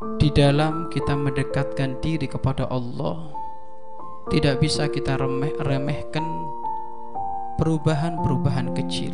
di 0.00 0.32
dalam 0.32 0.88
kita 0.88 1.12
mendekatkan 1.12 2.00
diri 2.00 2.24
kepada 2.24 2.64
Allah 2.72 3.20
tidak 4.32 4.64
bisa 4.64 4.88
kita 4.88 5.20
remeh 5.20 5.52
remehkan 5.60 6.24
perubahan-perubahan 7.60 8.72
kecil. 8.72 9.12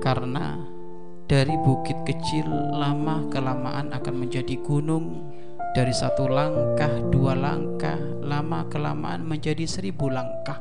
Karena 0.00 0.56
dari 1.28 1.52
bukit 1.60 2.08
kecil 2.08 2.48
lama 2.72 3.28
kelamaan 3.28 3.92
akan 3.92 4.14
menjadi 4.16 4.56
gunung 4.64 5.28
dari 5.76 5.92
satu 5.92 6.24
langkah 6.24 6.92
dua 7.12 7.36
langkah 7.36 8.00
lama 8.24 8.64
kelamaan 8.72 9.28
menjadi 9.28 9.68
seribu 9.68 10.08
langkah. 10.08 10.56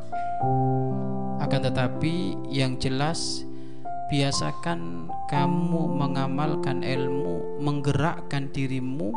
Akan 1.39 1.63
tetapi 1.63 2.35
yang 2.51 2.75
jelas 2.77 3.47
biasakan 4.11 5.07
kamu 5.31 5.87
mengamalkan 5.95 6.83
ilmu 6.83 7.63
menggerakkan 7.63 8.51
dirimu 8.51 9.15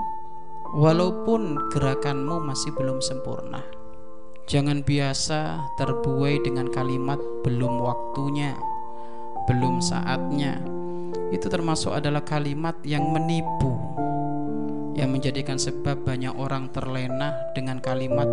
walaupun 0.75 1.71
gerakanmu 1.71 2.43
masih 2.43 2.75
belum 2.75 2.99
sempurna 2.99 3.63
jangan 4.51 4.83
biasa 4.83 5.63
terbuai 5.81 6.43
dengan 6.43 6.69
kalimat 6.69 7.23
belum 7.47 7.81
waktunya 7.81 8.53
belum 9.45 9.85
saatnya. 9.85 10.57
Itu 11.29 11.53
termasuk 11.53 11.93
adalah 11.93 12.25
kalimat 12.25 12.81
yang 12.85 13.13
menipu 13.13 13.77
yang 14.95 15.11
menjadikan 15.11 15.59
sebab 15.59 16.07
banyak 16.07 16.31
orang 16.39 16.71
terlena 16.71 17.35
dengan 17.53 17.83
kalimat 17.83 18.27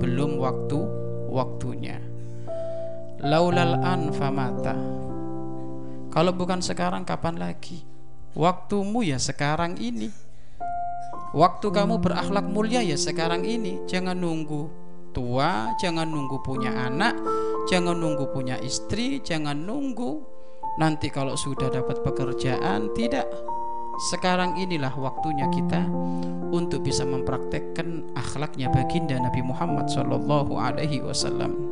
belum 0.00 0.40
waktu 0.40 0.80
waktunya. 1.28 2.00
Laulal 3.20 3.78
anfamata. 3.84 4.74
Kalau 6.10 6.32
bukan 6.34 6.64
sekarang 6.64 7.04
kapan 7.04 7.36
lagi? 7.36 7.84
Waktumu 8.32 9.04
ya 9.04 9.20
sekarang 9.20 9.76
ini 9.76 10.08
waktu 11.32 11.66
kamu 11.70 12.02
berakhlak 12.02 12.46
mulia 12.46 12.82
ya 12.82 12.98
sekarang 12.98 13.46
ini. 13.46 13.82
Jangan 13.86 14.18
nunggu 14.18 14.80
tua 15.10 15.74
jangan 15.82 16.06
nunggu 16.06 16.38
punya 16.46 16.70
anak 16.86 17.18
jangan 17.66 17.98
nunggu 17.98 18.30
punya 18.30 18.54
istri 18.62 19.18
jangan 19.18 19.58
nunggu 19.58 20.22
nanti 20.78 21.10
kalau 21.10 21.34
sudah 21.34 21.70
dapat 21.70 22.02
pekerjaan. 22.02 22.94
Tidak. 22.94 23.26
Sekarang 24.08 24.56
inilah 24.56 24.96
waktunya 24.96 25.44
kita 25.52 25.84
untuk 26.50 26.82
bisa 26.88 27.04
mempraktekkan 27.04 28.16
akhlaknya 28.16 28.72
baginda 28.72 29.20
Nabi 29.20 29.44
Muhammad 29.44 29.92
Wasallam. 31.04 31.69